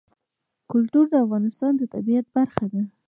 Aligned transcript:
کلتور 0.71 1.05
د 1.09 1.15
افغانستان 1.25 1.73
د 1.77 1.81
طبیعت 1.93 2.25
برخه 2.35 2.65
ده. 2.73 2.81